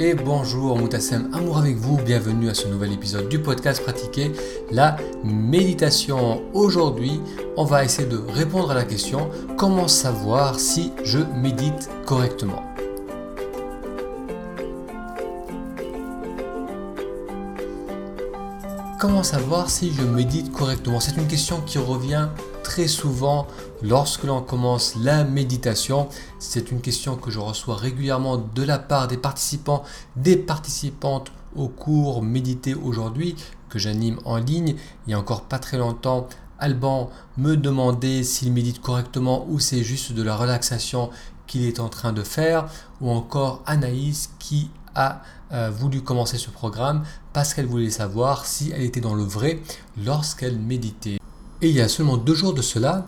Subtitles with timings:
[0.00, 4.32] et bonjour Moutassem, amour avec vous, bienvenue à ce nouvel épisode du podcast Pratiquer
[4.72, 6.42] la méditation.
[6.52, 7.20] Aujourd'hui,
[7.56, 12.62] on va essayer de répondre à la question comment savoir si je médite correctement?
[18.98, 20.98] Comment savoir si je médite correctement?
[20.98, 22.28] C'est une question qui revient
[22.64, 23.46] très souvent
[23.82, 26.08] lorsque l'on commence la méditation.
[26.40, 29.84] C'est une question que je reçois régulièrement de la part des participants,
[30.16, 33.36] des participantes au cours Méditer aujourd'hui
[33.68, 34.74] que j'anime en ligne.
[35.06, 36.26] Il y a encore pas très longtemps,
[36.58, 41.10] Alban me demandait s'il médite correctement ou c'est juste de la relaxation
[41.46, 42.66] qu'il est en train de faire,
[43.00, 45.20] ou encore Anaïs qui a
[45.52, 49.60] euh, voulu commencer ce programme parce qu'elle voulait savoir si elle était dans le vrai
[50.02, 51.18] lorsqu'elle méditait.
[51.64, 53.06] Et il y a seulement deux jours de cela,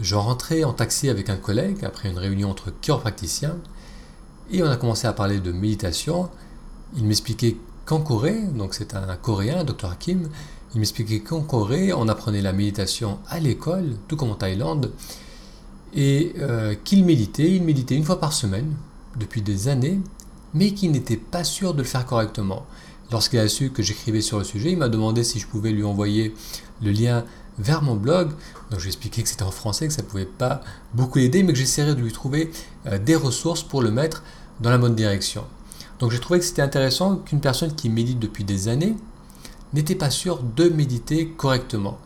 [0.00, 3.56] je rentrais en taxi avec un collègue après une réunion entre chiropracticiens
[4.52, 6.30] et on a commencé à parler de méditation.
[6.96, 10.28] Il m'expliquait qu'en Corée, donc c'est un Coréen, Dr Hakim,
[10.72, 14.92] il m'expliquait qu'en Corée, on apprenait la méditation à l'école, tout comme en Thaïlande,
[15.92, 18.72] et euh, qu'il méditait, il méditait une fois par semaine
[19.18, 19.98] depuis des années,
[20.54, 22.66] mais qu'il n'était pas sûr de le faire correctement.
[23.12, 25.84] Lorsqu'il a su que j'écrivais sur le sujet, il m'a demandé si je pouvais lui
[25.84, 26.34] envoyer
[26.82, 27.24] le lien
[27.58, 28.30] vers mon blog.
[28.70, 30.60] Donc je lui ai expliqué que c'était en français, que ça ne pouvait pas
[30.94, 32.50] beaucoup l'aider, mais que j'essaierais de lui trouver
[32.86, 34.22] euh, des ressources pour le mettre
[34.60, 35.44] dans la bonne direction.
[35.98, 38.96] Donc j'ai trouvé que c'était intéressant qu'une personne qui médite depuis des années
[39.72, 41.98] n'était pas sûre de méditer correctement.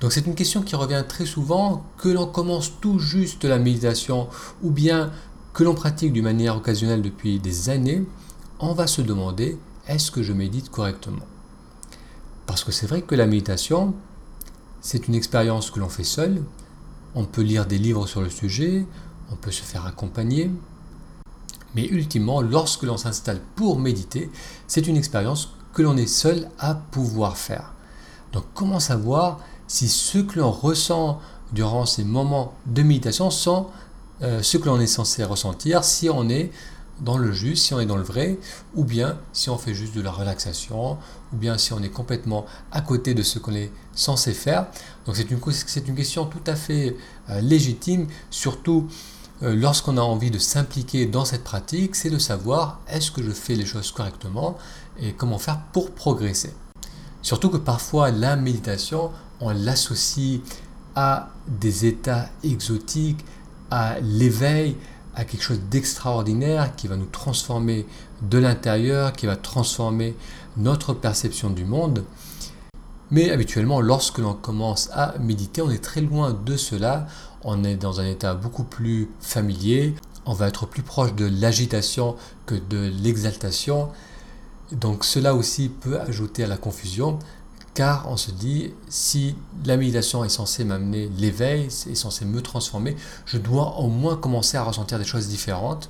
[0.00, 4.28] Donc c'est une question qui revient très souvent, que l'on commence tout juste la méditation
[4.62, 5.10] ou bien
[5.52, 8.04] que l'on pratique d'une manière occasionnelle depuis des années,
[8.60, 11.26] on va se demander est-ce que je médite correctement?
[12.46, 13.94] Parce que c'est vrai que la méditation,
[14.80, 16.42] c'est une expérience que l'on fait seul.
[17.14, 18.86] On peut lire des livres sur le sujet,
[19.30, 20.50] on peut se faire accompagner.
[21.74, 24.30] Mais ultimement, lorsque l'on s'installe pour méditer,
[24.66, 27.72] c'est une expérience que l'on est seul à pouvoir faire.
[28.32, 31.20] Donc comment savoir si ce que l'on ressent
[31.52, 33.68] durant ces moments de méditation sont
[34.22, 36.50] euh, ce que l'on est censé ressentir, si on est
[37.00, 38.38] dans le juste, si on est dans le vrai,
[38.74, 40.98] ou bien si on fait juste de la relaxation,
[41.32, 44.66] ou bien si on est complètement à côté de ce qu'on est censé faire.
[45.06, 46.96] Donc c'est une, une, question tout à fait
[47.30, 48.88] euh, légitime, surtout
[49.42, 53.30] euh, lorsqu'on a envie de s'impliquer dans cette pratique, c'est de savoir est-ce que je
[53.30, 54.58] fais les choses correctement
[55.00, 56.52] et comment faire pour progresser.
[57.22, 59.10] Surtout que parfois la méditation,
[59.40, 60.40] on l'associe
[60.94, 63.24] à des états exotiques,
[63.70, 64.76] à l'éveil,
[65.14, 67.86] à quelque chose d'extraordinaire qui va nous transformer
[68.22, 70.14] de l'intérieur, qui va transformer
[70.56, 72.04] notre perception du monde.
[73.10, 77.06] Mais habituellement, lorsque l'on commence à méditer, on est très loin de cela.
[77.42, 79.94] On est dans un état beaucoup plus familier.
[80.26, 82.14] On va être plus proche de l'agitation
[82.46, 83.88] que de l'exaltation.
[84.70, 87.18] Donc cela aussi peut ajouter à la confusion
[87.80, 92.94] car on se dit, si la méditation est censée m'amener l'éveil, est censée me transformer,
[93.24, 95.88] je dois au moins commencer à ressentir des choses différentes.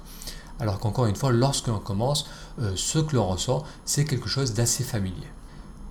[0.60, 2.26] Alors qu'encore une fois, lorsque l'on commence,
[2.60, 5.26] euh, ce que l'on ressent, c'est quelque chose d'assez familier.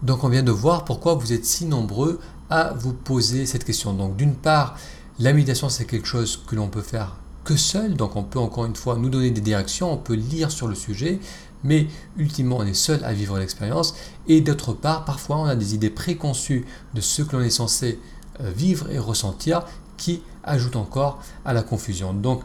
[0.02, 3.92] Donc on vient de voir pourquoi vous êtes si nombreux à vous poser cette question.
[3.92, 4.78] Donc d'une part,
[5.20, 8.66] la méditation, c'est quelque chose que l'on peut faire que seul, donc on peut encore
[8.66, 11.20] une fois nous donner des directions, on peut lire sur le sujet,
[11.64, 11.88] mais
[12.18, 13.96] ultimement on est seul à vivre l'expérience,
[14.28, 18.00] et d'autre part, parfois on a des idées préconçues de ce que l'on est censé
[18.42, 19.64] euh, vivre et ressentir
[19.98, 22.14] qui ajoutent encore à la confusion.
[22.14, 22.44] Donc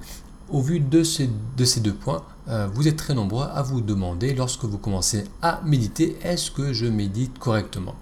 [0.51, 3.81] au vu de ces, de ces deux points, euh, vous êtes très nombreux à vous
[3.81, 7.95] demander lorsque vous commencez à méditer, est-ce que je médite correctement?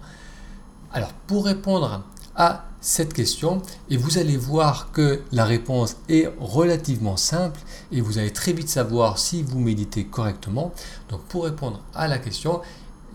[0.93, 2.03] Alors pour répondre
[2.34, 7.60] à cette question et vous allez voir que la réponse est relativement simple
[7.93, 10.75] et vous allez très vite savoir si vous méditez correctement.
[11.09, 12.60] Donc pour répondre à la question,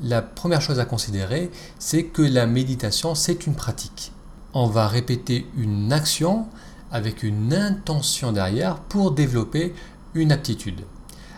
[0.01, 4.13] la première chose à considérer, c'est que la méditation, c'est une pratique.
[4.53, 6.47] On va répéter une action
[6.89, 9.73] avec une intention derrière pour développer
[10.13, 10.85] une aptitude.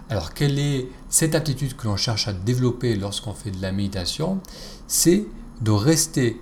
[0.09, 4.39] Alors quelle est cette aptitude que l'on cherche à développer lorsqu'on fait de la méditation?
[4.87, 5.25] C'est
[5.61, 6.39] de rester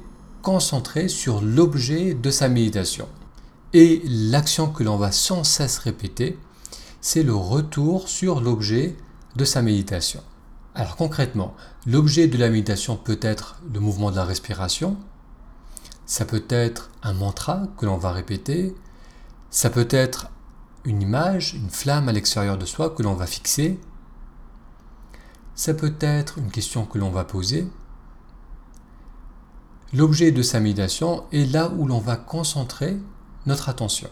[0.48, 3.10] concentré sur l'objet de sa méditation.
[3.74, 6.40] Et l'action que l'on va sans cesse répéter,
[7.02, 8.96] c'est le retour sur l'objet
[9.36, 10.24] de sa méditation.
[10.74, 11.54] Alors concrètement,
[11.86, 14.96] l'objet de la méditation peut être le mouvement de la respiration,
[16.06, 18.74] ça peut être un mantra que l'on va répéter,
[19.50, 20.30] ça peut être
[20.86, 23.78] une image, une flamme à l'extérieur de soi que l'on va fixer,
[25.56, 27.68] ça peut être une question que l'on va poser,
[29.94, 32.98] L'objet de sa méditation est là où l'on va concentrer
[33.46, 34.10] notre attention.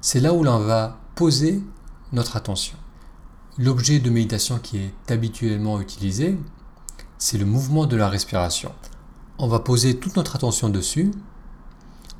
[0.00, 1.62] C'est là où l'on va poser
[2.12, 2.76] notre attention.
[3.56, 6.36] l'objet de méditation qui est habituellement utilisé,
[7.18, 8.72] c'est le mouvement de la respiration.
[9.38, 11.12] On va poser toute notre attention dessus,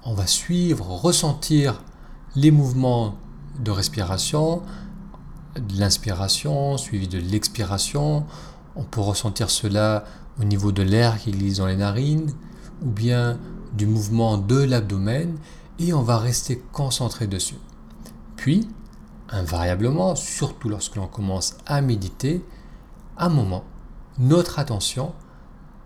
[0.05, 1.83] on va suivre, ressentir
[2.37, 3.17] les mouvements
[3.59, 4.63] de respiration,
[5.57, 8.27] de l'inspiration suivi de l'expiration.
[8.77, 10.05] On peut ressentir cela
[10.41, 12.33] au niveau de l'air qui glisse dans les narines
[12.83, 13.39] ou bien
[13.73, 15.37] du mouvement de l'abdomen
[15.79, 17.59] et on va rester concentré dessus.
[18.37, 18.69] Puis,
[19.31, 22.45] invariablement, surtout lorsque l'on commence à méditer,
[23.17, 23.65] à un moment,
[24.19, 25.13] notre attention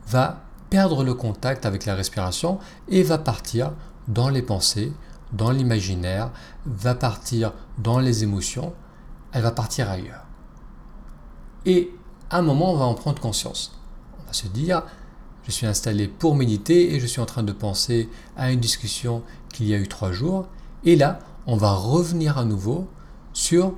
[0.06, 2.58] va perdre le contact avec la respiration
[2.88, 3.72] et va partir
[4.06, 4.92] dans les pensées,
[5.32, 6.30] dans l'imaginaire,
[6.66, 8.74] va partir dans les émotions,
[9.32, 10.24] elle va partir ailleurs.
[11.66, 11.92] Et
[12.30, 13.72] un moment, on va en prendre conscience.
[14.20, 14.82] On va se dire,
[15.44, 19.22] je suis installé pour méditer et je suis en train de penser à une discussion
[19.52, 20.46] qu'il y a eu trois jours.
[20.84, 22.88] Et là, on va revenir à nouveau
[23.32, 23.74] sur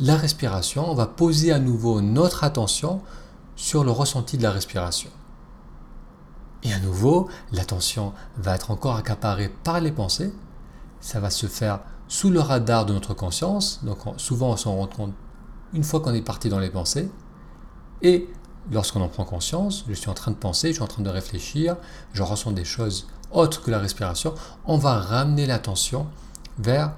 [0.00, 0.90] la respiration.
[0.90, 3.02] On va poser à nouveau notre attention
[3.54, 5.10] sur le ressenti de la respiration.
[6.64, 10.32] Et à nouveau, l'attention va être encore accaparée par les pensées.
[11.00, 13.80] Ça va se faire sous le radar de notre conscience.
[13.84, 15.14] Donc souvent on s'en rend compte
[15.72, 17.08] une fois qu'on est parti dans les pensées.
[18.02, 18.28] Et
[18.70, 21.10] lorsqu'on en prend conscience, je suis en train de penser, je suis en train de
[21.10, 21.76] réfléchir,
[22.12, 24.34] je ressens des choses autres que la respiration,
[24.66, 26.06] on va ramener l'attention
[26.58, 26.92] vers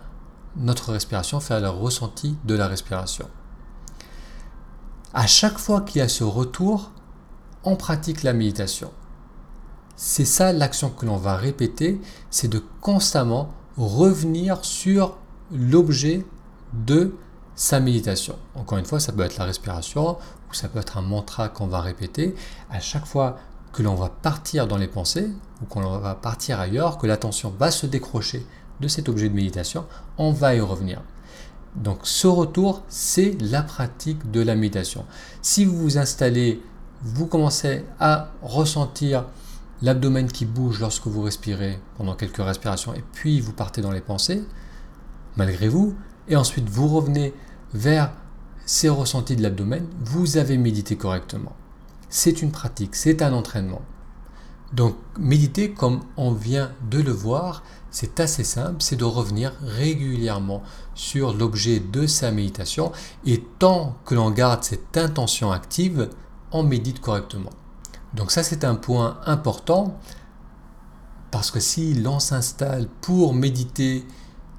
[0.57, 3.29] notre respiration, vers le ressenti de la respiration.
[5.13, 6.91] À chaque fois qu'il y a ce retour,
[7.65, 8.91] on pratique la méditation.
[9.97, 12.01] C'est ça l'action que l'on va répéter,
[12.31, 15.17] c'est de constamment revenir sur
[15.53, 16.25] l'objet
[16.73, 17.15] de
[17.55, 18.39] sa méditation.
[18.55, 20.17] Encore une fois, ça peut être la respiration
[20.51, 22.35] ou ça peut être un mantra qu'on va répéter.
[22.71, 23.39] À chaque fois
[23.73, 25.31] que l'on va partir dans les pensées
[25.63, 28.45] ou qu'on va partir ailleurs, que l'attention va se décrocher
[28.81, 29.87] de cet objet de méditation,
[30.19, 31.01] on va y revenir.
[31.77, 35.05] Donc ce retour, c'est la pratique de la méditation.
[35.43, 36.63] Si vous vous installez,
[37.03, 39.25] vous commencez à ressentir
[39.83, 44.01] l'abdomen qui bouge lorsque vous respirez pendant quelques respirations, et puis vous partez dans les
[44.01, 44.45] pensées,
[45.37, 45.95] malgré vous,
[46.29, 47.33] et ensuite vous revenez
[47.73, 48.11] vers
[48.71, 51.57] ces ressentis de l'abdomen, vous avez médité correctement.
[52.09, 53.83] C'est une pratique, c'est un entraînement.
[54.73, 60.63] Donc méditer, comme on vient de le voir, c'est assez simple, c'est de revenir régulièrement
[60.95, 62.93] sur l'objet de sa méditation,
[63.27, 66.09] et tant que l'on garde cette intention active,
[66.53, 67.51] on médite correctement.
[68.15, 69.99] Donc ça c'est un point important
[71.33, 74.07] parce que si l'on s'installe pour méditer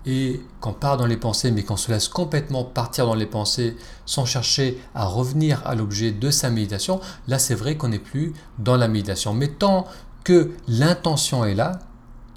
[0.05, 3.77] et qu'on part dans les pensées mais qu'on se laisse complètement partir dans les pensées
[4.05, 8.33] sans chercher à revenir à l'objet de sa méditation, là c'est vrai qu'on n'est plus
[8.59, 9.33] dans la méditation.
[9.33, 9.87] Mais tant
[10.23, 11.79] que l'intention est là,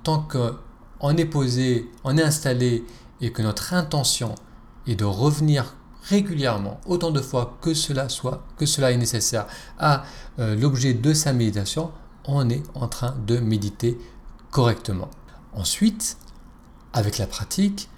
[0.02, 2.84] tant qu'on est posé, on est installé
[3.20, 4.34] et que notre intention
[4.86, 9.46] est de revenir régulièrement, autant de fois que cela soit, que cela est nécessaire
[9.78, 10.04] à
[10.38, 11.90] euh, l'objet de sa méditation,
[12.26, 13.98] on est en train de méditer
[14.50, 15.08] correctement.
[15.54, 16.18] Ensuite,
[16.94, 17.90] avec la pratique,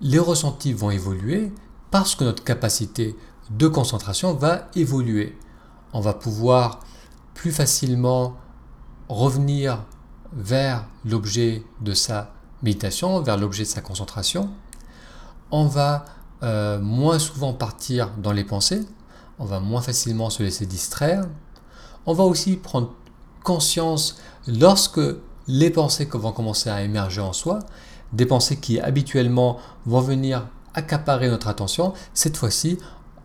[0.00, 1.52] les ressentis vont évoluer
[1.90, 3.14] parce que notre capacité
[3.50, 5.38] de concentration va évoluer.
[5.92, 6.80] On va pouvoir
[7.34, 8.36] plus facilement
[9.08, 9.84] revenir
[10.32, 12.32] vers l'objet de sa
[12.62, 14.50] méditation, vers l'objet de sa concentration.
[15.50, 16.04] On va
[16.42, 18.86] euh, moins souvent partir dans les pensées,
[19.38, 21.26] on va moins facilement se laisser distraire.
[22.06, 22.94] On va aussi prendre
[23.42, 25.00] conscience lorsque
[25.48, 27.58] les pensées vont commencer à émerger en soi,
[28.12, 32.78] des pensées qui habituellement vont venir accaparer notre attention, cette fois-ci,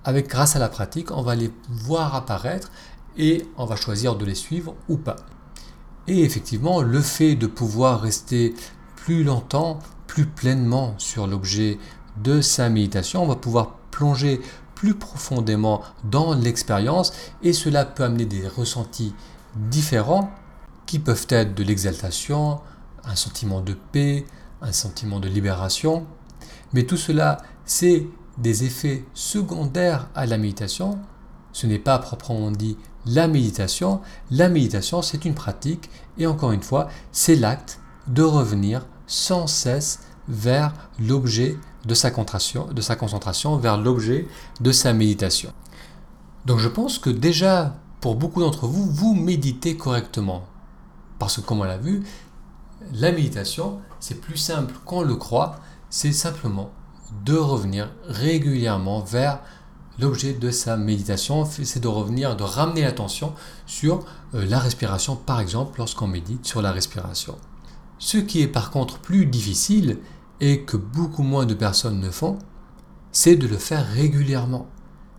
[0.04, 2.72] avec grâce à la pratique, on va les voir apparaître
[3.18, 5.15] et on va choisir de les suivre ou pas.
[6.08, 8.54] Et effectivement, le fait de pouvoir rester
[8.96, 11.80] plus longtemps, plus pleinement sur l'objet
[12.18, 14.42] de sa méditation, on va pouvoir plonger
[14.75, 19.15] plus profondément dans l'expérience et cela peut amener des ressentis
[19.56, 20.30] différents
[20.86, 22.60] qui peuvent être de l'exaltation,
[23.04, 24.25] un sentiment de paix,
[24.65, 26.05] un sentiment de libération.
[26.74, 28.07] Mais tout cela, c'est
[28.38, 31.00] des effets secondaires à la méditation.
[31.53, 34.01] Ce n'est pas proprement dit la méditation.
[34.31, 40.01] La méditation, c'est une pratique et encore une fois, c'est l'acte de revenir sans cesse
[40.27, 44.27] vers l'objet de sa, de sa concentration, vers l'objet
[44.60, 45.53] de sa méditation.
[46.45, 50.45] Donc je pense que déjà, pour beaucoup d'entre vous, vous méditez correctement.
[51.19, 52.03] Parce que comme on l'a vu,
[52.94, 56.72] la méditation, c'est plus simple qu'on le croit, c'est simplement
[57.24, 59.39] de revenir régulièrement vers
[60.00, 63.34] l'objet de sa méditation, c'est de revenir, de ramener l'attention
[63.65, 67.38] sur euh, la respiration, par exemple, lorsqu'on médite sur la respiration.
[67.98, 70.00] Ce qui est par contre plus difficile,
[70.42, 72.38] et que beaucoup moins de personnes ne font,
[73.12, 74.68] c'est de le faire régulièrement.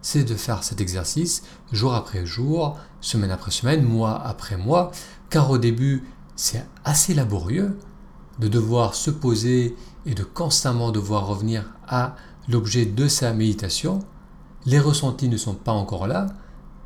[0.03, 1.43] C'est de faire cet exercice
[1.73, 4.93] jour après jour, semaine après semaine, mois après mois,
[5.31, 6.05] car au début,
[6.37, 7.79] c'est assez laborieux
[8.39, 9.75] de devoir se poser
[10.05, 12.15] et de constamment devoir revenir à
[12.49, 14.01] l'objet de sa méditation.
[14.67, 16.27] Les ressentis ne sont pas encore là,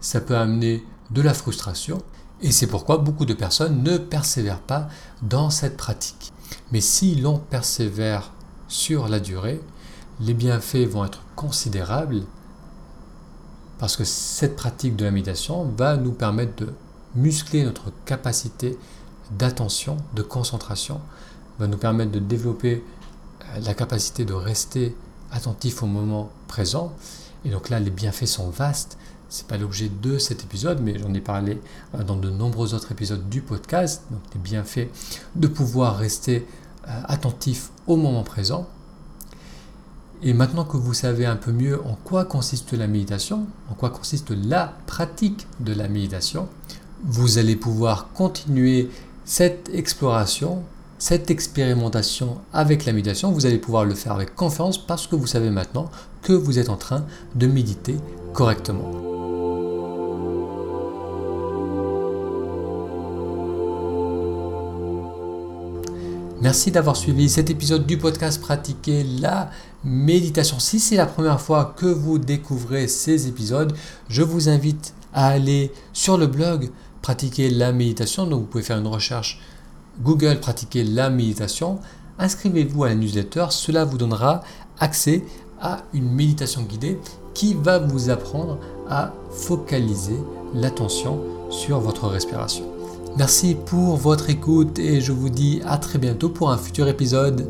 [0.00, 1.98] ça peut amener de la frustration
[2.40, 4.88] et c'est pourquoi beaucoup de personnes ne persévèrent pas
[5.22, 6.32] dans cette pratique.
[6.72, 8.32] Mais si l'on persévère
[8.68, 9.60] sur la durée,
[10.20, 12.22] les bienfaits vont être considérables
[13.78, 16.72] parce que cette pratique de la méditation va nous permettre de
[17.14, 18.78] muscler notre capacité
[19.38, 21.00] d'attention, de concentration,
[21.58, 22.82] va nous permettre de développer
[23.42, 24.96] euh, la capacité de rester
[25.30, 26.92] attentif au moment présent.
[27.44, 28.98] Et donc là, les bienfaits sont vastes.
[29.28, 31.60] Ce n'est pas l'objet de cet épisode, mais j'en ai parlé
[31.94, 34.02] euh, dans de nombreux autres épisodes du podcast.
[34.10, 34.88] Donc les bienfaits
[35.36, 36.46] de pouvoir rester
[36.88, 38.66] euh, attentif au moment présent.
[40.22, 43.88] Et maintenant que vous savez un peu mieux en quoi consiste la méditation, en quoi
[43.88, 46.48] consiste la pratique de la méditation,
[47.04, 48.90] vous allez pouvoir continuer
[49.30, 50.64] cette exploration,
[50.98, 53.30] cette expérimentation avec la méditation.
[53.30, 55.88] Vous allez pouvoir le faire avec confiance parce que vous savez maintenant
[56.20, 57.04] que vous êtes en train
[57.36, 57.94] de méditer
[58.32, 58.90] correctement.
[66.40, 69.52] Merci d'avoir suivi cet épisode du podcast Pratiquer la
[69.84, 70.58] méditation.
[70.58, 73.76] Si c'est la première fois que vous découvrez ces épisodes,
[74.08, 76.70] je vous invite à aller sur le blog
[77.02, 78.26] Pratiquer la méditation.
[78.26, 79.40] Donc vous pouvez faire une recherche
[80.02, 81.78] Google Pratiquer la méditation.
[82.18, 83.46] Inscrivez-vous à la newsletter.
[83.50, 84.42] Cela vous donnera
[84.78, 85.22] accès
[85.60, 86.98] à une méditation guidée
[87.34, 90.18] qui va vous apprendre à focaliser
[90.54, 92.64] l'attention sur votre respiration.
[93.16, 97.48] Merci pour votre écoute et je vous dis à très bientôt pour un futur épisode.